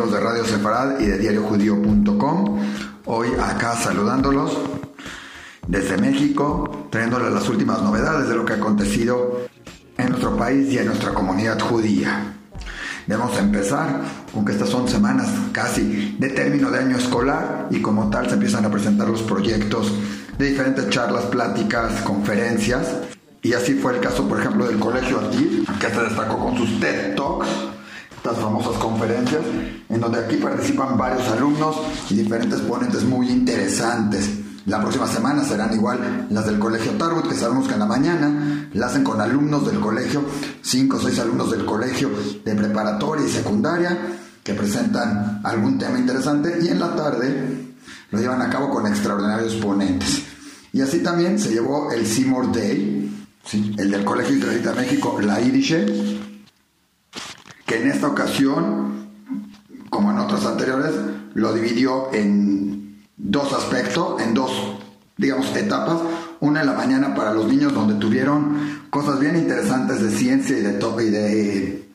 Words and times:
amigos 0.00 0.18
de 0.18 0.26
Radio 0.26 0.44
Separad 0.46 0.98
y 0.98 1.04
de 1.04 1.18
diariojudío.com. 1.18 2.58
Hoy 3.04 3.28
acá 3.38 3.76
saludándolos 3.76 4.56
desde 5.66 5.98
México, 5.98 6.86
trayéndoles 6.88 7.30
las 7.34 7.46
últimas 7.50 7.82
novedades 7.82 8.26
de 8.30 8.34
lo 8.34 8.46
que 8.46 8.54
ha 8.54 8.56
acontecido 8.56 9.42
en 9.98 10.08
nuestro 10.08 10.38
país 10.38 10.72
y 10.72 10.78
en 10.78 10.86
nuestra 10.86 11.12
comunidad 11.12 11.60
judía. 11.60 12.32
Debemos 13.06 13.36
empezar 13.36 14.00
con 14.32 14.46
que 14.46 14.52
estas 14.52 14.70
son 14.70 14.88
semanas 14.88 15.28
casi 15.52 16.16
de 16.18 16.30
término 16.30 16.70
de 16.70 16.78
año 16.78 16.96
escolar 16.96 17.68
y 17.70 17.82
como 17.82 18.08
tal 18.08 18.26
se 18.26 18.34
empiezan 18.34 18.64
a 18.64 18.70
presentar 18.70 19.06
los 19.06 19.20
proyectos 19.20 19.92
de 20.38 20.46
diferentes 20.46 20.88
charlas, 20.88 21.24
pláticas, 21.26 22.00
conferencias. 22.04 22.86
Y 23.42 23.52
así 23.52 23.74
fue 23.74 23.96
el 23.96 24.00
caso, 24.00 24.26
por 24.26 24.40
ejemplo, 24.40 24.66
del 24.66 24.78
Colegio 24.78 25.20
aquí, 25.20 25.62
que 25.78 25.90
se 25.90 26.00
destacó 26.00 26.38
con 26.38 26.56
sus 26.56 26.80
TED 26.80 27.16
Talks, 27.16 27.48
estas 28.22 28.38
famosas 28.38 28.76
conferencias, 28.76 29.40
en 29.88 29.98
donde 29.98 30.18
aquí 30.18 30.36
participan 30.36 30.98
varios 30.98 31.26
alumnos 31.28 31.74
y 32.10 32.16
diferentes 32.16 32.60
ponentes 32.60 33.02
muy 33.02 33.30
interesantes. 33.30 34.28
La 34.66 34.78
próxima 34.78 35.06
semana 35.06 35.42
serán 35.42 35.72
igual 35.72 36.26
las 36.28 36.44
del 36.44 36.58
Colegio 36.58 36.92
Tarwood, 36.92 37.30
que 37.30 37.34
sabemos 37.34 37.66
que 37.66 37.72
en 37.72 37.80
la 37.80 37.86
mañana 37.86 38.68
la 38.74 38.86
hacen 38.86 39.04
con 39.04 39.22
alumnos 39.22 39.64
del 39.64 39.80
colegio, 39.80 40.22
cinco 40.60 40.98
o 40.98 41.00
seis 41.00 41.18
alumnos 41.18 41.50
del 41.50 41.64
colegio 41.64 42.10
de 42.44 42.54
preparatoria 42.54 43.26
y 43.26 43.30
secundaria, 43.30 43.98
que 44.44 44.52
presentan 44.52 45.40
algún 45.42 45.78
tema 45.78 45.98
interesante, 45.98 46.58
y 46.60 46.68
en 46.68 46.78
la 46.78 46.94
tarde 46.94 47.72
lo 48.10 48.18
llevan 48.20 48.42
a 48.42 48.50
cabo 48.50 48.68
con 48.68 48.86
extraordinarios 48.86 49.54
ponentes. 49.54 50.24
Y 50.74 50.82
así 50.82 50.98
también 50.98 51.38
se 51.38 51.52
llevó 51.52 51.90
el 51.90 52.06
Seymour 52.06 52.52
Day, 52.52 53.26
el 53.78 53.90
del 53.90 54.04
Colegio 54.04 54.36
Israelita 54.36 54.72
de 54.72 54.80
México, 54.82 55.18
la 55.22 55.40
Irishe, 55.40 56.19
que 57.70 57.80
en 57.80 57.88
esta 57.88 58.08
ocasión, 58.08 59.06
como 59.90 60.10
en 60.10 60.18
otras 60.18 60.44
anteriores, 60.44 60.90
lo 61.34 61.52
dividió 61.52 62.12
en 62.12 62.98
dos 63.16 63.52
aspectos, 63.52 64.20
en 64.20 64.34
dos, 64.34 64.50
digamos, 65.16 65.54
etapas. 65.54 65.98
Una 66.40 66.62
en 66.62 66.66
la 66.66 66.72
mañana 66.72 67.14
para 67.14 67.32
los 67.32 67.46
niños 67.46 67.72
donde 67.72 67.94
tuvieron 67.94 68.80
cosas 68.90 69.20
bien 69.20 69.36
interesantes 69.36 70.02
de 70.02 70.10
ciencia 70.10 70.58
y 70.58 70.62
de 70.62 70.72
todo 70.72 71.00
y 71.00 71.10
de 71.10 71.88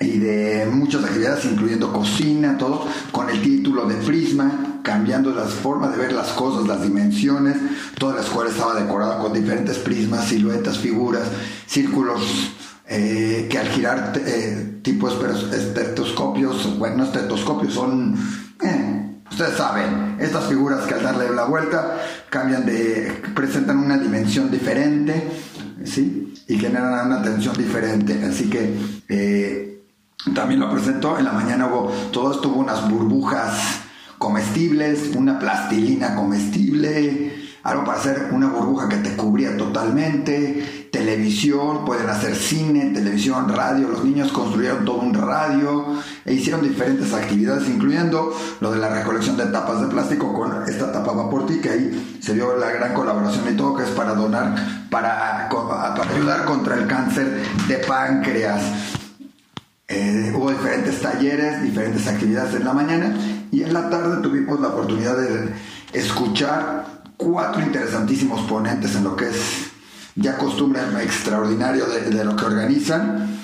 y 0.00 0.18
de 0.18 0.66
muchas 0.66 1.04
actividades, 1.04 1.44
incluyendo 1.44 1.92
cocina, 1.92 2.58
todo, 2.58 2.84
con 3.12 3.30
el 3.30 3.40
título 3.40 3.86
de 3.86 3.94
Prisma, 3.94 4.80
cambiando 4.82 5.32
las 5.32 5.52
formas 5.52 5.92
de 5.92 5.98
ver 5.98 6.12
las 6.12 6.30
cosas, 6.30 6.66
las 6.66 6.82
dimensiones. 6.82 7.56
Toda 8.00 8.16
la 8.16 8.22
escuela 8.22 8.50
estaba 8.50 8.80
decorada 8.80 9.20
con 9.20 9.32
diferentes 9.32 9.78
prismas, 9.78 10.24
siluetas, 10.24 10.76
figuras, 10.78 11.28
círculos 11.68 12.52
eh, 12.88 13.46
que 13.50 13.58
al 13.58 13.68
girar 13.68 14.12
eh, 14.16 14.80
tipo 14.82 15.08
estetoscopios, 15.08 16.78
bueno, 16.78 16.96
no 16.98 17.04
estetoscopios, 17.04 17.74
son, 17.74 18.14
eh, 18.62 19.20
ustedes 19.30 19.56
saben, 19.56 20.16
estas 20.18 20.46
figuras 20.46 20.84
que 20.86 20.94
al 20.94 21.02
darle 21.02 21.30
la 21.30 21.44
vuelta 21.44 22.00
cambian 22.28 22.66
de, 22.66 23.12
presentan 23.34 23.78
una 23.78 23.98
dimensión 23.98 24.50
diferente, 24.50 25.30
¿sí? 25.84 26.34
Y 26.48 26.58
generan 26.58 27.06
una 27.06 27.22
tensión 27.22 27.56
diferente. 27.56 28.24
Así 28.24 28.50
que 28.50 28.74
eh, 29.08 29.84
también 30.34 30.60
lo 30.60 30.70
presentó, 30.70 31.18
en 31.18 31.24
la 31.24 31.32
mañana 31.32 31.66
hubo, 31.66 31.90
todo 32.12 32.32
esto 32.32 32.48
hubo 32.48 32.60
unas 32.60 32.88
burbujas 32.88 33.80
comestibles, 34.18 35.10
una 35.16 35.38
plastilina 35.38 36.14
comestible, 36.14 37.32
algo 37.62 37.84
para 37.84 37.98
hacer 37.98 38.28
una 38.32 38.48
burbuja 38.48 38.88
que 38.88 38.96
te 38.96 39.16
cubría 39.16 39.56
totalmente, 39.56 40.88
televisión, 40.90 41.84
pueden 41.84 42.08
hacer 42.08 42.34
cine, 42.34 42.90
televisión, 42.92 43.48
radio, 43.48 43.88
los 43.88 44.04
niños 44.04 44.32
construyeron 44.32 44.84
todo 44.84 44.96
un 44.96 45.14
radio 45.14 45.86
e 46.24 46.34
hicieron 46.34 46.62
diferentes 46.62 47.12
actividades, 47.14 47.68
incluyendo 47.68 48.36
lo 48.60 48.72
de 48.72 48.78
la 48.78 48.88
recolección 48.88 49.36
de 49.36 49.46
tapas 49.46 49.80
de 49.80 49.86
plástico 49.86 50.32
con 50.34 50.68
esta 50.68 50.92
tapa 50.92 51.12
Vaporti, 51.12 51.60
que 51.60 51.70
ahí 51.70 52.18
se 52.20 52.34
dio 52.34 52.56
la 52.56 52.70
gran 52.72 52.94
colaboración 52.94 53.44
y 53.52 53.56
todo, 53.56 53.76
que 53.76 53.84
es 53.84 53.90
para 53.90 54.14
donar, 54.14 54.54
para, 54.90 55.48
para 55.48 56.14
ayudar 56.14 56.44
contra 56.44 56.76
el 56.76 56.86
cáncer 56.86 57.42
de 57.68 57.76
páncreas. 57.78 58.62
Eh, 59.88 60.32
hubo 60.34 60.50
diferentes 60.50 61.00
talleres, 61.00 61.62
diferentes 61.62 62.06
actividades 62.06 62.54
en 62.54 62.64
la 62.64 62.72
mañana 62.72 63.14
y 63.50 63.62
en 63.62 63.74
la 63.74 63.90
tarde 63.90 64.22
tuvimos 64.22 64.58
la 64.58 64.68
oportunidad 64.68 65.16
de 65.16 65.52
escuchar 65.92 67.01
cuatro 67.22 67.62
interesantísimos 67.62 68.40
ponentes 68.42 68.94
en 68.96 69.04
lo 69.04 69.16
que 69.16 69.28
es 69.28 69.70
ya 70.14 70.36
costumbre 70.36 70.80
extraordinario 71.02 71.86
de, 71.86 72.24
lo 72.24 72.36
que 72.36 72.44
organizan. 72.44 73.40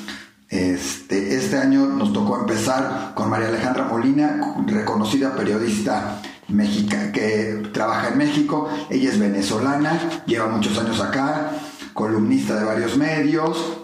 Este, 0.49 1.37
este 1.37 1.59
año 1.59 1.87
nos 1.87 2.12
tocó 2.12 2.41
empezar 2.41 3.12
con 3.15 3.31
María 3.31 3.49
Alejandra 3.49 3.84
Molina, 3.84 4.56
reconocida 4.67 5.34
periodista 5.34 6.21
mexicana 6.49 7.12
que 7.12 7.71
trabaja 7.72 8.09
en 8.09 8.19
México. 8.19 8.69
Ella 8.91 9.11
es 9.11 9.19
venezolana, 9.19 10.25
lleva 10.27 10.49
muchos 10.49 10.78
años 10.78 11.00
acá, 11.00 11.53
columnista 11.93 12.59
de 12.59 12.65
varios 12.65 12.97
medios. 12.97 13.78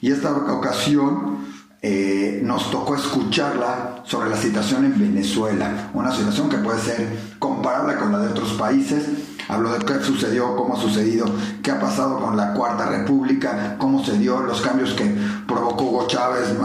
Y 0.00 0.10
esta 0.10 0.32
ocasión 0.32 1.52
eh, 1.84 2.40
nos 2.44 2.70
tocó 2.70 2.94
escucharla 2.94 4.02
sobre 4.04 4.30
la 4.30 4.36
situación 4.36 4.84
en 4.84 4.98
Venezuela, 4.98 5.90
una 5.94 6.14
situación 6.14 6.48
que 6.48 6.58
puede 6.58 6.80
ser 6.80 7.08
comparable 7.38 7.96
con 7.96 8.12
la 8.12 8.20
de 8.20 8.28
otros 8.28 8.52
países. 8.52 9.04
Habló 9.48 9.72
de 9.72 9.84
qué 9.84 10.02
sucedió, 10.04 10.56
cómo 10.56 10.74
ha 10.74 10.80
sucedido, 10.80 11.26
qué 11.62 11.70
ha 11.70 11.80
pasado 11.80 12.20
con 12.20 12.36
la 12.36 12.52
Cuarta 12.54 12.86
República, 12.86 13.76
cómo 13.78 14.04
se 14.04 14.18
dio 14.18 14.40
los 14.40 14.60
cambios 14.60 14.92
que 14.94 15.14
provocó 15.46 15.84
Hugo 15.84 16.06
Chávez, 16.06 16.56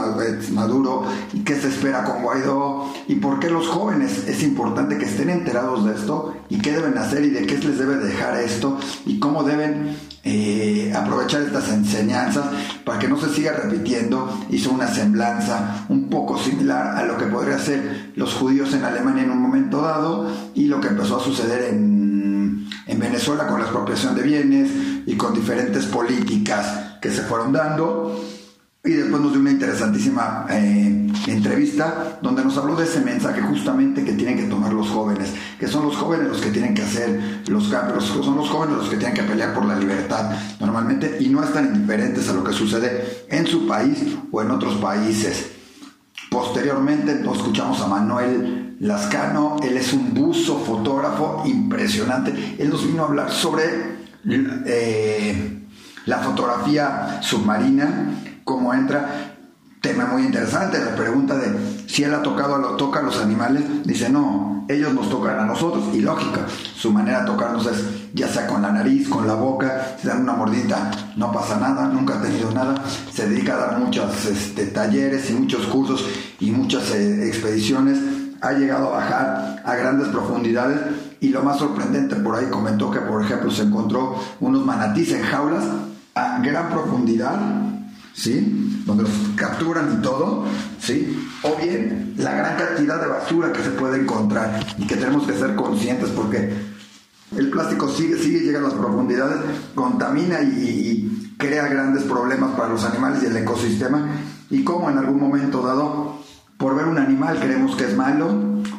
Maduro, 0.52 1.04
y 1.34 1.42
qué 1.42 1.60
se 1.60 1.70
espera 1.70 2.04
con 2.04 2.24
Guaidó, 2.24 2.94
y 3.08 3.16
por 3.16 3.40
qué 3.40 3.50
los 3.50 3.68
jóvenes 3.68 4.28
es 4.28 4.44
importante 4.44 4.98
que 4.98 5.06
estén 5.06 5.30
enterados 5.30 5.86
de 5.86 5.96
esto, 5.96 6.36
y 6.50 6.60
qué 6.60 6.72
deben 6.72 6.98
hacer 6.98 7.24
y 7.26 7.30
de 7.30 7.46
qué 7.46 7.58
les 7.58 7.78
debe 7.78 7.98
dejar 7.98 8.38
esto, 8.38 8.78
y 9.06 9.20
cómo 9.20 9.44
deben 9.44 9.96
eh, 10.30 10.92
aprovechar 10.94 11.44
estas 11.44 11.70
enseñanzas 11.70 12.46
para 12.84 13.00
que 13.00 13.08
no 13.08 13.18
se 13.18 13.30
siga 13.30 13.54
repitiendo. 13.54 14.30
Hizo 14.50 14.72
una 14.72 14.88
semblanza 14.88 15.86
un 15.88 16.10
poco 16.10 16.38
similar 16.38 16.98
a 16.98 17.04
lo 17.06 17.18
que 17.18 17.28
podría 17.28 17.58
ser 17.60 18.12
los 18.16 18.34
judíos 18.34 18.74
en 18.74 18.84
Alemania 18.84 19.24
en 19.24 19.32
un 19.32 19.42
momento 19.42 19.82
dado 19.82 20.30
y 20.54 20.66
lo 20.66 20.82
que 20.82 20.90
empezó 20.90 21.18
a 21.18 21.24
suceder 21.24 21.74
en, 21.74 21.97
en 22.98 23.00
Venezuela 23.00 23.46
con 23.46 23.60
la 23.60 23.66
expropiación 23.66 24.16
de 24.16 24.24
bienes 24.24 24.72
y 25.06 25.16
con 25.16 25.34
diferentes 25.34 25.86
políticas 25.86 26.98
que 27.00 27.12
se 27.12 27.22
fueron 27.22 27.54
dando. 27.54 28.24
Y 28.84 28.92
después 28.92 29.22
nos 29.22 29.34
dio 29.34 29.42
una 29.42 29.52
interesantísima 29.52 30.48
eh, 30.50 31.12
entrevista 31.28 32.18
donde 32.22 32.44
nos 32.44 32.58
habló 32.58 32.76
de 32.76 32.86
ese 32.86 33.02
mensaje 33.02 33.42
justamente 33.42 34.04
que 34.04 34.14
tienen 34.14 34.38
que 34.38 34.46
tomar 34.46 34.74
los 34.74 34.88
jóvenes, 34.88 35.30
que 35.60 35.68
son 35.68 35.86
los 35.86 35.96
jóvenes 35.96 36.30
los 36.30 36.40
que 36.40 36.50
tienen 36.50 36.74
que 36.74 36.82
hacer 36.84 37.44
los 37.48 37.68
cambios, 37.68 38.06
son 38.06 38.38
los 38.38 38.50
jóvenes 38.50 38.78
los 38.78 38.90
que 38.90 38.96
tienen 38.96 39.16
que 39.16 39.24
pelear 39.24 39.54
por 39.54 39.66
la 39.66 39.78
libertad 39.78 40.32
normalmente 40.60 41.18
y 41.20 41.28
no 41.28 41.44
están 41.44 41.76
indiferentes 41.76 42.30
a 42.30 42.34
lo 42.34 42.44
que 42.44 42.54
sucede 42.54 43.26
en 43.30 43.46
su 43.46 43.68
país 43.68 44.16
o 44.32 44.42
en 44.42 44.52
otros 44.52 44.76
países. 44.78 45.52
Posteriormente 46.32 47.22
escuchamos 47.22 47.82
a 47.82 47.88
Manuel 47.88 48.57
Lascano, 48.80 49.58
él 49.64 49.78
es 49.78 49.94
un 49.94 50.14
buzo, 50.14 50.60
fotógrafo 50.60 51.44
impresionante, 51.46 52.56
él 52.60 52.70
nos 52.70 52.86
vino 52.86 53.04
a 53.04 53.08
hablar 53.08 53.32
sobre 53.32 53.64
eh, 54.26 55.64
la 56.06 56.18
fotografía 56.20 57.20
submarina 57.22 58.12
cómo 58.44 58.74
entra. 58.74 59.34
Tema 59.82 60.06
muy 60.06 60.24
interesante, 60.24 60.84
la 60.84 60.96
pregunta 60.96 61.38
de 61.38 61.88
si 61.88 62.04
él 62.04 62.14
ha 62.14 62.24
tocado, 62.24 62.58
lo 62.58 62.76
toca 62.76 63.00
a 63.00 63.04
los 63.04 63.22
animales, 63.22 63.64
dice 63.84 64.10
no, 64.10 64.66
ellos 64.68 64.94
nos 64.94 65.10
tocan 65.10 65.40
a 65.40 65.46
nosotros, 65.46 65.94
y 65.94 66.02
lógica, 66.02 66.48
su 66.76 66.92
manera 66.92 67.22
de 67.22 67.28
tocarnos 67.28 67.68
es 67.68 67.84
ya 68.14 68.28
sea 68.28 68.48
con 68.48 68.64
la 68.64 68.72
nariz, 68.72 69.08
con 69.08 69.28
la 69.28 69.36
boca, 69.36 69.96
si 70.02 70.08
dan 70.08 70.24
una 70.24 70.34
mordida, 70.34 70.92
no 71.16 71.32
pasa 71.32 71.60
nada, 71.60 71.88
nunca 71.88 72.18
ha 72.18 72.22
tenido 72.22 72.52
nada, 72.52 72.84
se 73.14 73.30
dedica 73.30 73.54
a 73.54 73.58
dar 73.58 73.80
muchos 73.80 74.26
este, 74.26 74.66
talleres 74.66 75.30
y 75.30 75.34
muchos 75.34 75.68
cursos 75.68 76.04
y 76.40 76.50
muchas 76.52 76.90
eh, 76.92 77.28
expediciones, 77.28 78.00
ha 78.42 78.52
llegado 78.54 78.88
a 78.88 78.98
bajar 78.98 79.62
a 79.66 79.76
grandes 79.76 80.08
profundidades 80.10 80.80
y 81.20 81.30
lo 81.30 81.44
más 81.44 81.58
sorprendente 81.58 82.16
por 82.18 82.36
ahí 82.36 82.46
comentó 82.50 82.92
que 82.92 83.00
por 83.00 83.24
ejemplo 83.24 83.52
se 83.52 83.64
encontró 83.64 84.16
unos 84.40 84.66
manatís 84.66 85.12
en 85.14 85.24
jaulas 85.24 85.64
a 86.16 86.40
gran 86.40 86.70
profundidad 86.70 87.40
¿sí? 88.18 88.84
Donde 88.86 89.04
los 89.04 89.12
capturan 89.36 90.00
y 90.00 90.02
todo, 90.02 90.46
¿sí? 90.80 91.30
O 91.44 91.56
bien 91.62 92.16
la 92.18 92.34
gran 92.34 92.58
cantidad 92.58 93.00
de 93.00 93.08
basura 93.08 93.54
que 93.54 93.62
se 93.62 93.70
puede 93.70 94.02
encontrar 94.02 94.60
y 94.78 94.88
que 94.88 94.96
tenemos 94.96 95.26
que 95.28 95.34
ser 95.34 95.56
conscientes 95.56 96.10
porque 96.10 96.52
el 97.36 97.50
plástico 97.50 97.88
sigue, 97.90 98.18
sigue, 98.18 98.40
llega 98.40 98.60
a 98.60 98.64
las 98.64 98.74
profundidades, 98.74 99.38
contamina 99.76 100.42
y, 100.42 101.14
crea 101.38 101.68
grandes 101.68 102.02
problemas 102.02 102.56
para 102.58 102.70
los 102.70 102.84
animales 102.84 103.22
y 103.22 103.28
el 103.28 103.38
ecosistema 103.38 104.08
y 104.50 104.64
como 104.64 104.90
en 104.90 104.98
algún 104.98 105.20
momento 105.20 105.62
dado, 105.62 106.07
por 106.58 106.76
ver 106.76 106.86
un 106.86 106.98
animal 106.98 107.40
creemos 107.40 107.76
que 107.76 107.86
es 107.86 107.96
malo 107.96 108.30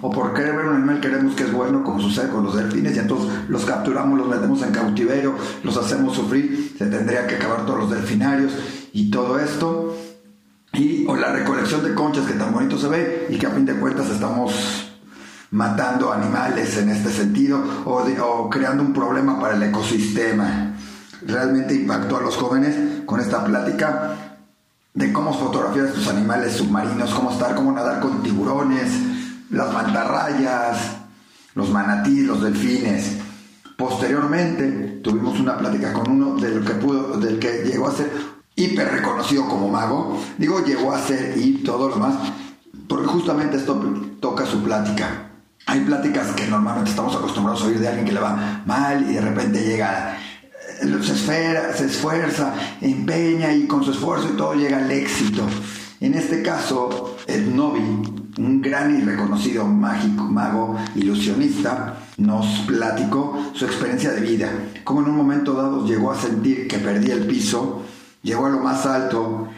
o 0.00 0.10
por 0.10 0.34
querer 0.34 0.56
ver 0.56 0.66
un 0.66 0.76
animal 0.76 1.00
creemos 1.00 1.34
que 1.34 1.44
es 1.44 1.52
bueno, 1.52 1.82
como 1.84 2.00
sucede 2.00 2.28
con 2.28 2.44
los 2.44 2.56
delfines, 2.56 2.96
y 2.96 2.98
entonces 2.98 3.30
los 3.48 3.64
capturamos, 3.64 4.18
los 4.18 4.28
metemos 4.28 4.62
en 4.62 4.72
cautiverio, 4.72 5.34
los 5.62 5.76
hacemos 5.76 6.14
sufrir, 6.16 6.74
se 6.76 6.86
tendría 6.86 7.26
que 7.26 7.36
acabar 7.36 7.64
todos 7.64 7.80
los 7.80 7.90
delfinarios 7.90 8.52
y 8.92 9.10
todo 9.10 9.38
esto. 9.38 9.96
y 10.72 11.06
o 11.06 11.16
la 11.16 11.32
recolección 11.32 11.82
de 11.82 11.94
conchas 11.94 12.26
que 12.26 12.34
tan 12.34 12.52
bonito 12.52 12.78
se 12.78 12.88
ve 12.88 13.26
y 13.30 13.38
que 13.38 13.46
a 13.46 13.50
fin 13.50 13.64
de 13.64 13.74
cuentas 13.74 14.08
estamos 14.10 14.52
matando 15.50 16.12
animales 16.12 16.76
en 16.76 16.90
este 16.90 17.10
sentido 17.10 17.62
o, 17.86 18.02
o 18.22 18.50
creando 18.50 18.82
un 18.82 18.92
problema 18.92 19.40
para 19.40 19.56
el 19.56 19.62
ecosistema. 19.62 20.74
Realmente 21.26 21.74
impactó 21.74 22.18
a 22.18 22.20
los 22.20 22.36
jóvenes 22.36 23.02
con 23.06 23.18
esta 23.18 23.44
plática 23.44 24.27
de 24.98 25.12
cómo 25.12 25.32
fotografiar 25.32 25.86
estos 25.86 26.08
animales 26.08 26.54
submarinos, 26.56 27.14
cómo 27.14 27.30
estar, 27.30 27.54
cómo 27.54 27.70
nadar 27.70 28.00
con 28.00 28.20
tiburones, 28.20 28.90
las 29.48 29.72
mantarrayas, 29.72 30.96
los 31.54 31.70
manatí, 31.70 32.22
los 32.22 32.42
delfines. 32.42 33.16
Posteriormente 33.76 35.00
tuvimos 35.04 35.38
una 35.38 35.56
plática 35.56 35.92
con 35.92 36.10
uno 36.10 36.34
del 36.34 36.64
que 36.64 36.74
pudo, 36.74 37.16
del 37.16 37.38
que 37.38 37.62
llegó 37.62 37.86
a 37.86 37.94
ser 37.94 38.10
hiper 38.56 38.90
reconocido 38.90 39.48
como 39.48 39.68
mago. 39.68 40.20
Digo 40.36 40.64
llegó 40.64 40.92
a 40.92 41.00
ser 41.00 41.38
y 41.38 41.62
todo 41.62 41.90
lo 41.90 41.94
demás, 41.94 42.16
porque 42.88 43.06
justamente 43.06 43.56
esto 43.56 43.80
toca 44.18 44.46
su 44.46 44.64
plática. 44.64 45.30
Hay 45.66 45.80
pláticas 45.80 46.32
que 46.32 46.48
normalmente 46.48 46.90
estamos 46.90 47.14
acostumbrados 47.14 47.62
a 47.62 47.66
oír 47.66 47.78
de 47.78 47.86
alguien 47.86 48.04
que 48.04 48.14
le 48.14 48.20
va 48.20 48.62
mal 48.66 49.08
y 49.08 49.12
de 49.12 49.20
repente 49.20 49.62
llega, 49.62 50.18
se, 50.80 51.12
esfera, 51.12 51.76
se 51.76 51.86
esfuerza, 51.86 52.54
empeña 52.80 53.52
y 53.52 53.66
con 53.66 53.84
su 53.84 53.92
esfuerzo 53.92 54.30
y 54.32 54.36
todo 54.36 54.54
llega 54.54 54.78
al 54.78 54.90
éxito. 54.90 55.42
En 56.00 56.14
este 56.14 56.42
caso, 56.42 57.16
el 57.26 57.56
Novi, 57.56 57.80
un 57.80 58.62
gran 58.62 58.96
y 58.96 59.02
reconocido 59.02 59.66
mágico, 59.66 60.24
mago, 60.24 60.76
ilusionista, 60.94 61.96
nos 62.18 62.46
platicó 62.66 63.50
su 63.52 63.64
experiencia 63.64 64.12
de 64.12 64.20
vida, 64.20 64.48
cómo 64.84 65.00
en 65.00 65.08
un 65.08 65.16
momento 65.16 65.54
dado 65.54 65.84
llegó 65.84 66.12
a 66.12 66.20
sentir 66.20 66.68
que 66.68 66.78
perdía 66.78 67.14
el 67.14 67.26
piso, 67.26 67.82
llegó 68.22 68.46
a 68.46 68.50
lo 68.50 68.60
más 68.60 68.86
alto 68.86 69.48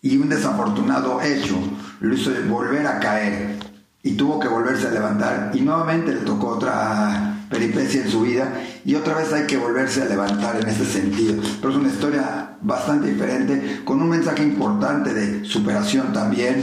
y 0.00 0.16
un 0.16 0.30
desafortunado 0.30 1.20
hecho 1.20 1.56
lo 2.00 2.14
hizo 2.14 2.30
volver 2.48 2.86
a 2.86 2.98
caer 2.98 3.58
y 4.02 4.12
tuvo 4.12 4.40
que 4.40 4.48
volverse 4.48 4.88
a 4.88 4.90
levantar 4.90 5.50
y 5.54 5.60
nuevamente 5.60 6.14
le 6.14 6.20
tocó 6.20 6.48
otra 6.48 7.29
peripecia 7.60 8.02
en 8.02 8.10
su 8.10 8.22
vida 8.22 8.54
y 8.84 8.94
otra 8.94 9.14
vez 9.14 9.32
hay 9.32 9.46
que 9.46 9.58
volverse 9.58 10.02
a 10.02 10.06
levantar 10.06 10.58
en 10.60 10.68
ese 10.68 10.86
sentido. 10.86 11.34
Pero 11.60 11.72
es 11.72 11.78
una 11.78 11.88
historia 11.88 12.56
bastante 12.62 13.08
diferente, 13.08 13.82
con 13.84 14.00
un 14.00 14.08
mensaje 14.08 14.42
importante 14.42 15.12
de 15.12 15.44
superación 15.44 16.12
también, 16.12 16.62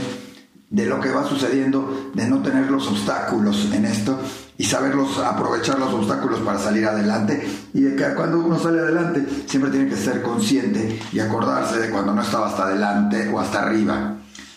de 0.70 0.86
lo 0.86 1.00
que 1.00 1.10
va 1.10 1.24
sucediendo, 1.24 2.10
de 2.14 2.28
no 2.28 2.42
tener 2.42 2.70
los 2.70 2.88
obstáculos 2.88 3.68
en 3.72 3.84
esto 3.84 4.18
y 4.58 4.64
saberlos 4.64 5.18
aprovechar 5.18 5.78
los 5.78 5.94
obstáculos 5.94 6.40
para 6.40 6.58
salir 6.58 6.84
adelante 6.84 7.46
y 7.72 7.80
de 7.82 7.94
que 7.94 8.14
cuando 8.14 8.40
uno 8.40 8.58
sale 8.58 8.80
adelante 8.80 9.24
siempre 9.46 9.70
tiene 9.70 9.88
que 9.88 9.96
ser 9.96 10.20
consciente 10.20 10.98
y 11.12 11.20
acordarse 11.20 11.78
de 11.78 11.90
cuando 11.90 12.12
no 12.12 12.22
estaba 12.22 12.48
hasta 12.48 12.64
adelante 12.64 13.30
o 13.32 13.38
hasta 13.38 13.62
arriba. 13.62 14.16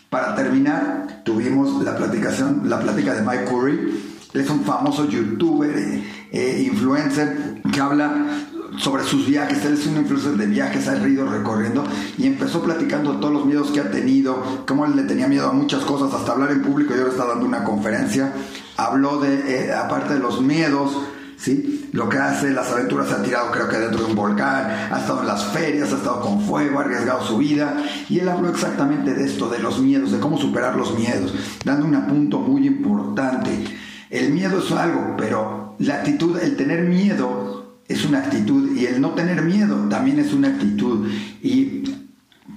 Para 0.09 0.35
terminar, 0.35 1.21
tuvimos 1.23 1.81
la 1.83 1.95
platicación, 1.95 2.63
la 2.65 2.79
plática 2.79 3.13
de 3.13 3.21
Mike 3.21 3.45
Curry. 3.45 4.10
Es 4.33 4.49
un 4.49 4.63
famoso 4.63 5.07
youtuber, 5.07 5.77
eh, 5.77 6.03
eh, 6.31 6.63
influencer, 6.71 7.61
que 7.71 7.79
habla 7.79 8.47
sobre 8.77 9.03
sus 9.03 9.27
viajes. 9.27 9.63
Él 9.65 9.73
es 9.73 9.85
un 9.87 9.97
influencer 9.97 10.33
de 10.33 10.47
viajes, 10.47 10.87
ha 10.87 10.97
ido 11.07 11.29
recorriendo 11.29 11.83
y 12.17 12.27
empezó 12.27 12.61
platicando 12.61 13.17
todos 13.17 13.33
los 13.33 13.45
miedos 13.45 13.71
que 13.71 13.81
ha 13.81 13.91
tenido, 13.91 14.63
cómo 14.67 14.85
él 14.85 14.95
le 14.95 15.03
tenía 15.03 15.27
miedo 15.27 15.49
a 15.49 15.53
muchas 15.53 15.83
cosas, 15.83 16.13
hasta 16.13 16.31
hablar 16.31 16.51
en 16.51 16.61
público. 16.61 16.93
Yo 16.93 17.01
ahora 17.01 17.11
está 17.11 17.25
dando 17.25 17.45
una 17.45 17.63
conferencia. 17.63 18.33
Habló 18.77 19.19
de, 19.19 19.67
eh, 19.67 19.73
aparte 19.73 20.13
de 20.13 20.19
los 20.19 20.41
miedos, 20.41 20.97
¿sí? 21.37 21.89
Lo 21.91 22.07
que 22.07 22.17
hace, 22.17 22.51
las 22.51 22.71
aventuras 22.71 23.09
se 23.09 23.15
ha 23.15 23.23
tirado 23.23 23.51
creo 23.51 23.67
que 23.67 23.77
dentro 23.77 23.99
de 23.99 24.05
un 24.05 24.15
volcán, 24.15 24.65
ha 24.91 24.99
estado 24.99 25.21
en 25.21 25.27
las 25.27 25.45
ferias, 25.47 25.91
ha 25.91 25.97
estado 25.97 26.21
con 26.21 26.39
fuego, 26.41 26.79
ha 26.79 26.83
arriesgado 26.83 27.25
su 27.25 27.37
vida 27.37 27.83
y 28.09 28.19
él 28.19 28.29
habló 28.29 28.49
exactamente 28.49 29.13
de 29.13 29.25
esto, 29.25 29.49
de 29.49 29.59
los 29.59 29.79
miedos, 29.79 30.11
de 30.11 30.19
cómo 30.19 30.37
superar 30.37 30.77
los 30.77 30.97
miedos, 30.97 31.33
dando 31.65 31.85
un 31.85 32.07
punto 32.07 32.39
muy 32.39 32.65
importante. 32.65 33.65
El 34.11 34.33
miedo 34.33 34.59
es 34.59 34.71
algo, 34.73 35.15
pero 35.17 35.75
la 35.79 35.95
actitud, 35.95 36.37
el 36.37 36.57
tener 36.57 36.81
miedo 36.81 37.77
es 37.87 38.05
una 38.05 38.19
actitud 38.19 38.75
y 38.75 38.85
el 38.85 38.99
no 38.99 39.11
tener 39.11 39.41
miedo 39.41 39.77
también 39.89 40.19
es 40.19 40.33
una 40.33 40.49
actitud. 40.49 41.07
Y 41.41 41.83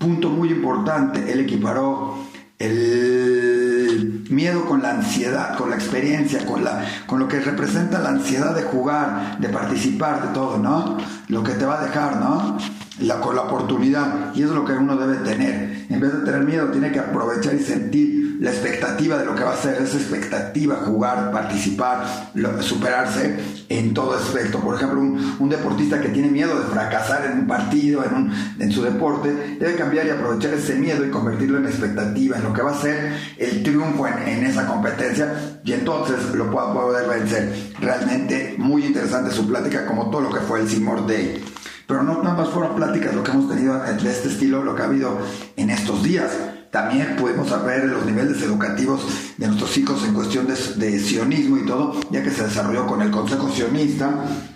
punto 0.00 0.30
muy 0.30 0.50
importante, 0.50 1.32
él 1.32 1.40
equiparó 1.40 2.18
el 2.58 4.26
miedo 4.30 4.64
con 4.64 4.82
la 4.82 4.90
ansiedad, 4.90 5.56
con 5.56 5.70
la 5.70 5.76
experiencia, 5.76 6.44
con, 6.44 6.64
la, 6.64 6.84
con 7.06 7.20
lo 7.20 7.28
que 7.28 7.38
representa 7.38 8.00
la 8.00 8.10
ansiedad 8.10 8.52
de 8.52 8.62
jugar, 8.62 9.38
de 9.38 9.48
participar, 9.48 10.26
de 10.26 10.34
todo, 10.34 10.58
¿no? 10.58 10.98
Lo 11.28 11.44
que 11.44 11.52
te 11.52 11.64
va 11.64 11.80
a 11.80 11.84
dejar, 11.84 12.16
¿no? 12.16 12.58
La, 13.00 13.20
con 13.20 13.34
la 13.34 13.42
oportunidad. 13.42 14.34
Y 14.34 14.42
eso 14.42 14.50
es 14.50 14.56
lo 14.56 14.64
que 14.64 14.72
uno 14.72 14.96
debe 14.96 15.16
tener. 15.18 15.86
En 15.88 16.00
vez 16.00 16.12
de 16.12 16.20
tener 16.20 16.42
miedo, 16.42 16.68
tiene 16.68 16.92
que 16.92 17.00
aprovechar 17.00 17.54
y 17.54 17.60
sentir 17.60 18.24
la 18.40 18.50
expectativa 18.50 19.16
de 19.16 19.24
lo 19.24 19.34
que 19.34 19.44
va 19.44 19.54
a 19.54 19.56
ser, 19.56 19.80
esa 19.80 19.96
expectativa, 19.96 20.76
jugar, 20.84 21.30
participar, 21.30 22.32
superarse 22.60 23.36
en 23.68 23.94
todo 23.94 24.14
aspecto. 24.14 24.60
Por 24.60 24.74
ejemplo, 24.74 25.00
un, 25.00 25.48
deportista 25.48 26.00
que 26.00 26.08
tiene 26.08 26.28
miedo 26.28 26.58
de 26.58 26.66
fracasar 26.66 27.26
en 27.26 27.40
un 27.40 27.46
partido, 27.46 28.04
en, 28.04 28.30
en 28.58 28.72
su 28.72 28.82
deporte, 28.82 29.56
debe 29.58 29.76
cambiar 29.76 30.06
y 30.06 30.10
aprovechar 30.10 30.52
ese 30.54 30.74
miedo 30.74 31.06
y 31.06 31.10
convertirlo 31.10 31.58
en 31.58 31.66
expectativa, 31.66 32.36
en 32.36 32.42
lo 32.42 32.52
que 32.52 32.62
va 32.62 32.72
a 32.72 32.80
ser 32.80 33.12
el 33.38 33.62
triunfo 33.62 34.06
en, 34.06 34.44
esa 34.44 34.66
competencia 34.66 35.60
y 35.64 35.72
entonces 35.72 36.34
lo 36.34 36.50
pueda 36.50 36.72
poder 36.72 37.08
vencer. 37.08 37.54
Realmente 37.80 38.56
muy 38.58 38.84
interesante 38.84 39.30
su 39.30 39.46
plática, 39.46 39.86
como 39.86 40.10
todo 40.10 40.22
lo 40.22 40.30
que 40.30 40.40
fue 40.40 40.60
el 40.60 40.68
Seymour 40.68 41.06
Day. 41.06 41.42
Pero 41.86 42.02
no 42.02 42.22
nada 42.22 42.36
más 42.36 42.48
fueron 42.50 42.76
pláticas 42.76 43.14
lo 43.14 43.22
que 43.22 43.30
hemos 43.30 43.48
tenido 43.48 43.78
de 43.78 44.10
este 44.10 44.28
estilo, 44.28 44.64
lo 44.64 44.74
que 44.74 44.82
ha 44.82 44.86
habido 44.86 45.18
en 45.56 45.70
estos 45.70 46.02
días 46.02 46.30
también 46.74 47.14
podemos 47.14 47.64
ver 47.64 47.84
los 47.84 48.04
niveles 48.04 48.42
educativos 48.42 49.06
de 49.36 49.46
nuestros 49.46 49.76
hijos 49.76 50.04
en 50.04 50.12
cuestión 50.12 50.44
de, 50.48 50.98
sionismo 50.98 51.56
y 51.56 51.64
todo, 51.64 52.00
ya 52.10 52.20
que 52.20 52.32
se 52.32 52.42
desarrolló 52.42 52.84
con 52.84 53.00
el 53.00 53.12
Consejo 53.12 53.48
Sionista, 53.48 54.10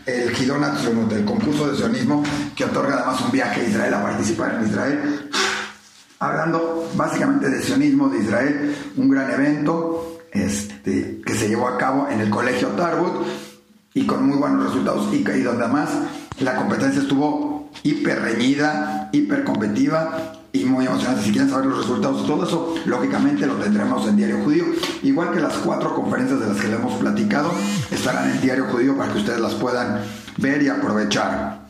el 0.05 0.35
Gidonat 0.35 0.85
el 1.13 1.25
concurso 1.25 1.71
de 1.71 1.77
sionismo, 1.77 2.25
que 2.57 2.65
otorga 2.65 2.97
además 2.97 3.21
un 3.21 3.31
viaje 3.31 3.61
a 3.61 3.65
Israel 3.69 3.95
a 3.95 4.03
participar 4.03 4.57
en 4.57 4.69
Israel. 4.69 5.31
Hablando 6.19 6.91
básicamente 6.97 7.51
de 7.51 7.63
sionismo 7.63 8.09
de 8.09 8.19
Israel, 8.19 8.77
un 8.97 9.09
gran 9.09 9.31
evento 9.31 10.19
este, 10.33 11.21
que 11.25 11.35
se 11.35 11.49
llevó 11.49 11.69
a 11.69 11.79
cabo 11.79 12.09
en 12.11 12.21
el 12.21 12.31
Colegio 12.31 12.67
Tarbut 12.71 13.29
y 13.95 14.05
con 14.07 14.27
muy 14.27 14.39
buenos 14.39 14.65
resultados 14.65 15.15
y, 15.15 15.19
y 15.19 15.43
donde 15.43 15.63
además 15.63 15.91
la 16.41 16.57
competencia 16.57 17.03
estuvo 17.03 17.71
hiper 17.83 18.21
reñida, 18.21 19.11
hiper 19.13 19.45
competitiva 19.45 20.35
y 20.53 20.65
muy 20.65 20.87
emocionante. 20.87 21.25
Si 21.25 21.33
quieren 21.33 21.51
saber 21.51 21.67
los 21.67 21.79
resultados 21.79 22.27
todo 22.27 22.45
eso, 22.45 22.75
lógicamente 22.87 23.47
lo 23.47 23.55
tendremos 23.55 24.07
en 24.09 24.17
Diario 24.17 24.39
Judío. 24.45 24.65
Igual 25.03 25.33
que 25.33 25.41
las 25.41 25.55
cuatro 25.55 25.95
conferencias 25.95 26.41
de 26.41 26.47
las 26.47 26.57
que 26.57 26.69
le 26.69 26.77
hemos 26.77 26.95
platicado, 26.95 27.53
estarán 27.91 28.31
en 28.31 28.41
Diario 28.41 28.67
Judío 28.67 28.97
para 28.97 29.13
que 29.13 29.19
ustedes 29.19 29.41
las 29.41 29.55
puedan 29.55 30.01
ver 30.39 30.63
y 30.63 30.69
aprovechar. 30.69 31.69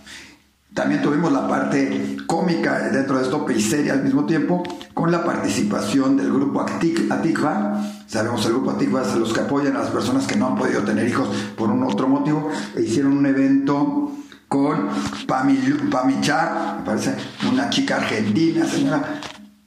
También 0.74 1.02
tuvimos 1.02 1.32
la 1.32 1.48
parte 1.48 2.16
cómica 2.26 2.78
dentro 2.90 3.18
de 3.18 3.24
esto 3.24 3.44
y 3.50 3.60
seria 3.60 3.94
al 3.94 4.04
mismo 4.04 4.26
tiempo, 4.26 4.62
con 4.94 5.10
la 5.10 5.24
participación 5.24 6.16
del 6.16 6.32
grupo 6.32 6.60
Atikva. 6.60 7.84
Sabemos 8.06 8.46
el 8.46 8.52
grupo 8.52 8.70
Atikva 8.70 9.02
es 9.02 9.14
los 9.16 9.32
que 9.32 9.40
apoyan 9.40 9.74
a 9.76 9.80
las 9.80 9.90
personas 9.90 10.26
que 10.26 10.36
no 10.36 10.46
han 10.46 10.56
podido 10.56 10.82
tener 10.82 11.08
hijos 11.08 11.28
por 11.56 11.70
un 11.70 11.82
otro 11.82 12.06
motivo. 12.06 12.48
E 12.76 12.82
hicieron 12.82 13.16
un 13.16 13.26
evento 13.26 14.12
con 14.48 14.88
Pamichar, 15.26 16.78
me 16.78 16.84
parece 16.84 17.14
una 17.50 17.68
chica 17.68 17.96
argentina, 17.96 18.66
señora, 18.66 19.20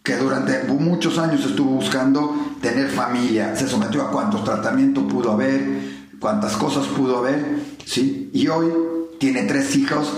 que 0.03 0.17
durante 0.17 0.63
muchos 0.63 1.17
años 1.19 1.45
estuvo 1.45 1.71
buscando 1.71 2.55
tener 2.61 2.89
familia, 2.89 3.55
se 3.55 3.67
sometió 3.67 4.01
a 4.01 4.11
cuántos 4.11 4.43
tratamientos 4.43 5.03
pudo 5.03 5.31
haber, 5.31 6.09
cuántas 6.19 6.53
cosas 6.57 6.87
pudo 6.87 7.19
haber, 7.19 7.59
¿sí? 7.85 8.31
Y 8.33 8.47
hoy 8.47 8.73
tiene 9.19 9.43
tres 9.43 9.75
hijos 9.75 10.11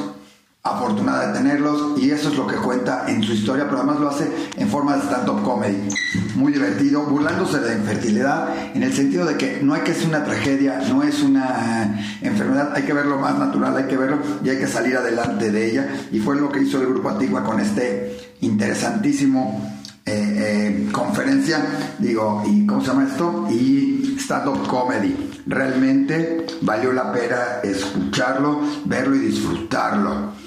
afortunada 0.66 1.28
de 1.28 1.40
tenerlos 1.40 2.00
y 2.02 2.12
eso 2.12 2.30
es 2.30 2.38
lo 2.38 2.48
que 2.48 2.56
cuenta 2.56 3.04
en 3.10 3.22
su 3.22 3.34
historia, 3.34 3.66
pero 3.66 3.80
además 3.80 4.00
lo 4.00 4.10
hace 4.10 4.32
en 4.56 4.70
forma 4.70 4.96
de 4.96 5.02
stand-up 5.02 5.44
comedy. 5.44 5.90
Muy 6.36 6.54
divertido, 6.54 7.04
burlándose 7.04 7.60
de 7.60 7.76
infertilidad 7.76 8.48
en 8.74 8.82
el 8.82 8.94
sentido 8.94 9.26
de 9.26 9.36
que 9.36 9.60
no 9.62 9.74
hay 9.74 9.82
que 9.82 9.94
ser 9.94 10.08
una 10.08 10.24
tragedia, 10.24 10.80
no 10.88 11.04
es 11.04 11.22
una 11.22 12.00
enfermedad, 12.22 12.72
hay 12.74 12.84
que 12.84 12.94
verlo 12.94 13.20
más 13.20 13.38
natural, 13.38 13.76
hay 13.76 13.88
que 13.88 13.98
verlo 13.98 14.20
y 14.42 14.50
hay 14.50 14.58
que 14.58 14.68
salir 14.68 14.96
adelante 14.96 15.52
de 15.52 15.70
ella. 15.70 15.88
Y 16.14 16.20
fue 16.20 16.38
lo 16.38 16.50
que 16.50 16.62
hizo 16.62 16.80
el 16.80 16.88
Grupo 16.88 17.10
Antigua 17.10 17.44
con 17.44 17.60
este 17.60 18.18
interesantísimo 18.40 19.70
eh, 20.06 20.86
eh, 20.86 20.90
conferencia, 20.94 21.62
digo, 22.00 22.42
¿y 22.46 22.66
cómo 22.66 22.80
se 22.80 22.88
llama 22.88 23.06
esto? 23.06 23.48
Y 23.52 24.16
stand-up 24.18 24.66
comedy. 24.68 25.44
Realmente 25.46 26.46
valió 26.62 26.94
la 26.94 27.12
pena 27.12 27.60
escucharlo, 27.64 28.62
verlo 28.86 29.18
y 29.18 29.20
disfrutarlo. 29.20 30.43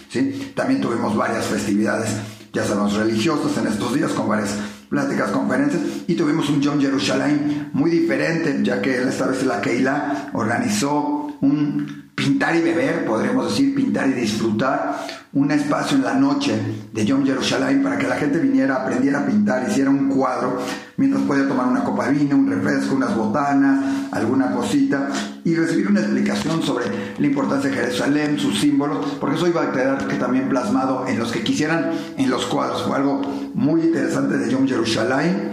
También 0.55 0.81
tuvimos 0.81 1.17
varias 1.17 1.47
festividades, 1.47 2.11
ya 2.53 2.65
sabemos, 2.65 2.95
religiosas 2.95 3.57
en 3.59 3.67
estos 3.67 3.95
días 3.95 4.13
con 4.13 4.29
varias 4.29 4.51
pláticas, 4.89 5.31
conferencias 5.31 5.83
y 6.07 6.15
tuvimos 6.15 6.49
un 6.49 6.63
John 6.63 6.81
Jerusalem 6.81 7.71
muy 7.73 7.91
diferente, 7.91 8.59
ya 8.63 8.81
que 8.81 9.03
esta 9.03 9.27
vez 9.27 9.45
la 9.45 9.61
Keila 9.61 10.31
organizó 10.33 11.37
un 11.41 12.06
pintar 12.27 12.57
y 12.57 12.61
beber, 12.61 13.05
podríamos 13.05 13.51
decir, 13.51 13.73
pintar 13.73 14.09
y 14.09 14.13
disfrutar, 14.13 15.07
un 15.33 15.49
espacio 15.53 15.97
en 15.97 16.03
la 16.03 16.15
noche 16.15 16.61
de 16.93 17.05
Yom 17.05 17.25
Jerusalén 17.25 17.85
para 17.85 17.99
que 17.99 18.09
la 18.09 18.17
gente 18.17 18.41
viniera, 18.41 18.83
aprendiera 18.83 19.21
a 19.21 19.27
pintar, 19.27 19.69
hiciera 19.69 19.91
un 19.91 20.09
cuadro, 20.09 20.59
mientras 20.97 21.23
podía 21.23 21.47
tomar 21.47 21.69
una 21.69 21.85
copa 21.85 22.07
de 22.07 22.15
vino, 22.15 22.35
un 22.35 22.51
refresco, 22.51 22.97
unas 22.97 23.15
botanas, 23.15 24.11
alguna 24.11 24.51
cosita, 24.51 25.09
y 25.45 25.55
recibir 25.55 25.87
una 25.87 26.01
explicación 26.01 26.63
sobre 26.63 26.87
la 27.17 27.27
importancia 27.27 27.71
de 27.71 27.77
Jerusalén, 27.77 28.39
sus 28.41 28.59
símbolos, 28.59 29.07
porque 29.21 29.37
eso 29.37 29.47
iba 29.47 29.63
a 29.63 29.71
quedar 29.71 30.09
que 30.09 30.17
también 30.17 30.49
plasmado 30.49 31.07
en 31.07 31.21
los 31.21 31.31
que 31.31 31.45
quisieran 31.45 31.93
en 32.17 32.29
los 32.29 32.47
cuadros. 32.47 32.83
Fue 32.83 32.97
algo 32.97 33.21
muy 33.55 33.83
interesante 33.83 34.37
de 34.37 34.51
Yom 34.51 34.67
Jerusalén, 34.67 35.53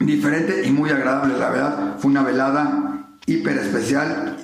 diferente 0.00 0.66
y 0.66 0.70
muy 0.70 0.88
agradable, 0.88 1.36
la 1.38 1.50
verdad. 1.50 1.96
Fue 1.98 2.10
una 2.10 2.22
velada 2.22 3.10
hiper 3.26 3.58
especial 3.58 4.36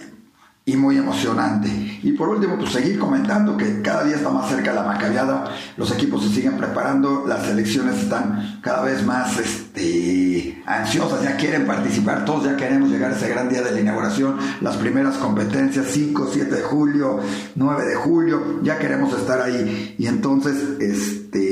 y 0.69 0.77
muy 0.77 0.99
emocionante. 0.99 1.69
Y 2.03 2.13
por 2.13 2.29
último, 2.29 2.59
pues 2.59 2.73
seguir 2.73 2.99
comentando 2.99 3.57
que 3.57 3.81
cada 3.81 4.05
día 4.05 4.17
está 4.17 4.29
más 4.29 4.51
cerca 4.51 4.75
la 4.75 4.83
macabiada, 4.83 5.51
los 5.79 5.91
equipos 5.91 6.23
se 6.23 6.29
siguen 6.29 6.59
preparando, 6.59 7.25
las 7.27 7.47
selecciones 7.47 7.97
están 7.97 8.61
cada 8.61 8.83
vez 8.83 9.03
más 9.03 9.39
este, 9.39 10.63
ansiosas, 10.67 11.23
ya 11.23 11.39
quieren 11.39 11.67
participar, 11.67 12.27
todos 12.27 12.45
ya 12.45 12.55
queremos 12.57 12.91
llegar 12.91 13.13
a 13.13 13.17
ese 13.17 13.31
gran 13.31 13.49
día 13.49 13.63
de 13.63 13.71
la 13.73 13.81
inauguración, 13.81 14.37
las 14.61 14.77
primeras 14.77 15.17
competencias, 15.17 15.87
5, 15.91 16.29
7 16.35 16.55
de 16.55 16.63
julio, 16.63 17.19
9 17.55 17.87
de 17.87 17.95
julio, 17.95 18.61
ya 18.63 18.79
queremos 18.79 19.19
estar 19.19 19.41
ahí. 19.41 19.95
Y 19.99 20.07
entonces, 20.07 20.55
este... 20.81 21.48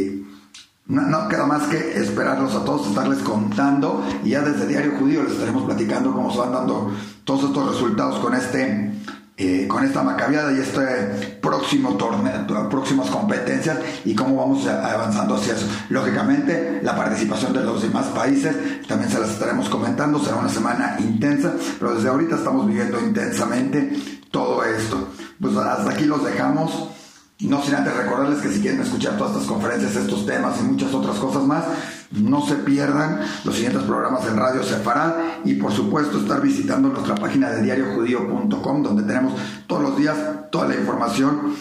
No, 0.88 1.26
queda 1.28 1.46
más 1.46 1.64
que 1.64 1.98
esperarlos 1.98 2.54
a 2.54 2.64
todos, 2.64 2.86
estarles 2.86 3.18
contando 3.18 4.04
y 4.22 4.30
ya 4.30 4.42
desde 4.42 4.68
Diario 4.68 4.92
Judío 4.96 5.24
les 5.24 5.32
estaremos 5.32 5.64
platicando 5.64 6.12
cómo 6.12 6.30
se 6.30 6.38
van 6.38 6.52
dando 6.52 6.92
todos 7.24 7.44
estos 7.44 7.74
resultados 7.74 8.20
con 8.20 8.34
este 8.34 8.92
eh, 9.38 9.66
con 9.68 9.84
esta 9.84 10.02
macabiada 10.02 10.50
y 10.52 10.60
este 10.60 11.38
próximo 11.42 11.94
torneo, 11.96 12.70
próximas 12.70 13.10
competencias 13.10 13.78
y 14.04 14.14
cómo 14.14 14.36
vamos 14.36 14.66
avanzando 14.66 15.34
hacia 15.34 15.52
eso. 15.52 15.66
Lógicamente, 15.90 16.80
la 16.82 16.96
participación 16.96 17.52
de 17.52 17.62
los 17.62 17.82
demás 17.82 18.06
países 18.06 18.86
también 18.86 19.10
se 19.10 19.18
las 19.18 19.30
estaremos 19.30 19.68
comentando, 19.68 20.18
será 20.20 20.36
una 20.36 20.48
semana 20.48 20.96
intensa, 21.00 21.52
pero 21.78 21.96
desde 21.96 22.08
ahorita 22.08 22.36
estamos 22.36 22.66
viviendo 22.66 22.98
intensamente 22.98 24.22
todo 24.30 24.64
esto. 24.64 25.08
Pues 25.38 25.54
hasta 25.54 25.90
aquí 25.90 26.04
los 26.04 26.24
dejamos. 26.24 26.95
No 27.40 27.62
sin 27.62 27.74
antes 27.74 27.94
recordarles 27.94 28.40
que 28.40 28.50
si 28.50 28.60
quieren 28.60 28.80
escuchar 28.80 29.18
todas 29.18 29.32
estas 29.32 29.46
conferencias, 29.46 29.94
estos 29.94 30.24
temas 30.24 30.58
y 30.58 30.64
muchas 30.64 30.94
otras 30.94 31.18
cosas 31.18 31.42
más, 31.42 31.64
no 32.12 32.46
se 32.46 32.54
pierdan 32.54 33.20
los 33.44 33.54
siguientes 33.54 33.82
programas 33.82 34.26
en 34.26 34.36
Radio 34.36 34.62
Sefarad 34.62 35.12
y 35.44 35.54
por 35.54 35.70
supuesto 35.70 36.18
estar 36.18 36.40
visitando 36.40 36.88
nuestra 36.88 37.14
página 37.14 37.50
de 37.50 37.62
diariojudío.com 37.62 38.82
donde 38.82 39.02
tenemos 39.02 39.34
todos 39.66 39.82
los 39.82 39.98
días 39.98 40.16
toda 40.50 40.68
la 40.68 40.76
información 40.76 41.54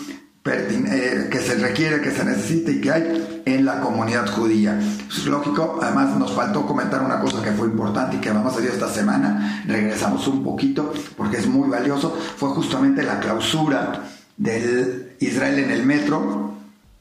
eh, 0.48 1.28
que 1.32 1.40
se 1.40 1.56
requiere, 1.56 2.02
que 2.02 2.12
se 2.12 2.24
necesita 2.24 2.72
y 2.72 2.80
que 2.80 2.92
hay 2.92 3.42
en 3.46 3.66
la 3.66 3.82
comunidad 3.82 4.30
judía. 4.30 4.80
Es 5.10 5.26
lógico, 5.26 5.80
además 5.82 6.16
nos 6.18 6.32
faltó 6.34 6.68
comentar 6.68 7.02
una 7.04 7.20
cosa 7.20 7.42
que 7.42 7.52
fue 7.52 7.68
importante 7.68 8.18
y 8.18 8.20
que 8.20 8.30
vamos 8.30 8.54
a 8.54 8.58
hacer 8.60 8.70
esta 8.70 8.88
semana, 8.88 9.64
regresamos 9.68 10.28
un 10.28 10.44
poquito 10.44 10.94
porque 11.18 11.38
es 11.38 11.48
muy 11.48 11.68
valioso, 11.68 12.16
fue 12.38 12.50
justamente 12.50 13.02
la 13.02 13.20
clausura 13.20 14.04
del 14.38 15.05
Israel 15.20 15.60
en 15.60 15.72
el 15.72 15.86
metro, 15.86 16.54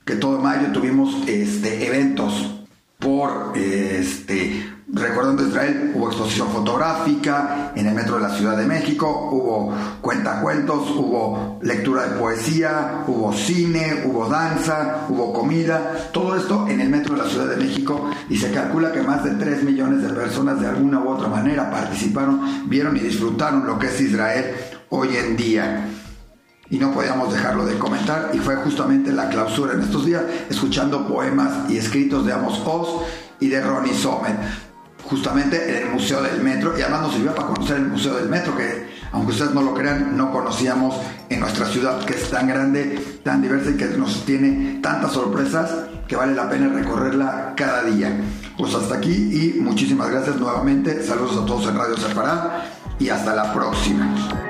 que 0.04 0.16
todo 0.16 0.38
mayo 0.38 0.72
tuvimos 0.72 1.26
este, 1.26 1.86
eventos 1.86 2.64
por 2.98 3.52
este 3.56 4.74
recordando 4.94 5.46
Israel 5.46 5.92
hubo 5.94 6.08
exposición 6.08 6.48
fotográfica 6.50 7.72
en 7.74 7.86
el 7.86 7.94
metro 7.94 8.16
de 8.16 8.22
la 8.22 8.30
Ciudad 8.30 8.56
de 8.56 8.66
México, 8.66 9.30
hubo 9.32 9.74
cuentacuentos, 10.00 10.90
hubo 10.90 11.58
lectura 11.62 12.06
de 12.06 12.18
poesía, 12.18 13.04
hubo 13.06 13.32
cine, 13.32 14.04
hubo 14.06 14.28
danza, 14.28 15.06
hubo 15.08 15.32
comida, 15.32 16.08
todo 16.12 16.36
esto 16.36 16.66
en 16.68 16.80
el 16.80 16.90
metro 16.90 17.16
de 17.16 17.22
la 17.22 17.28
Ciudad 17.28 17.48
de 17.48 17.56
México 17.56 18.10
y 18.28 18.36
se 18.36 18.52
calcula 18.52 18.92
que 18.92 19.02
más 19.02 19.24
de 19.24 19.32
3 19.32 19.64
millones 19.64 20.02
de 20.02 20.10
personas 20.10 20.60
de 20.60 20.68
alguna 20.68 21.00
u 21.00 21.08
otra 21.08 21.28
manera 21.28 21.70
participaron, 21.70 22.68
vieron 22.68 22.96
y 22.96 23.00
disfrutaron 23.00 23.66
lo 23.66 23.78
que 23.78 23.86
es 23.86 24.00
Israel 24.00 24.54
hoy 24.90 25.16
en 25.16 25.36
día 25.36 25.88
y 26.74 26.78
no 26.78 26.90
podíamos 26.90 27.32
dejarlo 27.32 27.64
de 27.64 27.78
comentar 27.78 28.30
y 28.34 28.38
fue 28.38 28.56
justamente 28.56 29.12
la 29.12 29.28
clausura 29.28 29.74
en 29.74 29.82
estos 29.82 30.04
días 30.06 30.24
escuchando 30.50 31.06
poemas 31.06 31.70
y 31.70 31.76
escritos 31.76 32.26
de 32.26 32.32
Amos 32.32 32.60
Oz 32.64 33.04
y 33.38 33.46
de 33.46 33.60
Ronnie 33.60 33.94
Sommer 33.94 34.34
justamente 35.04 35.70
en 35.70 35.86
el 35.86 35.92
Museo 35.92 36.20
del 36.20 36.42
Metro 36.42 36.76
y 36.76 36.82
además 36.82 37.02
nos 37.02 37.14
sirvió 37.14 37.32
para 37.32 37.46
conocer 37.46 37.76
el 37.76 37.86
Museo 37.86 38.16
del 38.16 38.28
Metro 38.28 38.56
que 38.56 38.88
aunque 39.12 39.30
ustedes 39.30 39.54
no 39.54 39.62
lo 39.62 39.72
crean 39.72 40.16
no 40.16 40.32
conocíamos 40.32 40.96
en 41.28 41.38
nuestra 41.38 41.66
ciudad 41.66 42.04
que 42.04 42.14
es 42.14 42.28
tan 42.28 42.48
grande, 42.48 43.20
tan 43.22 43.40
diversa 43.40 43.70
y 43.70 43.74
que 43.74 43.86
nos 43.96 44.24
tiene 44.24 44.80
tantas 44.82 45.12
sorpresas 45.12 45.70
que 46.08 46.16
vale 46.16 46.34
la 46.34 46.50
pena 46.50 46.68
recorrerla 46.68 47.54
cada 47.56 47.84
día. 47.84 48.20
Pues 48.58 48.74
hasta 48.74 48.96
aquí 48.96 49.12
y 49.12 49.60
muchísimas 49.60 50.10
gracias 50.10 50.36
nuevamente. 50.36 51.02
Saludos 51.04 51.40
a 51.40 51.46
todos 51.46 51.68
en 51.68 51.78
Radio 51.78 51.96
Separada 51.96 52.66
y 52.98 53.08
hasta 53.10 53.34
la 53.34 53.54
próxima. 53.54 54.43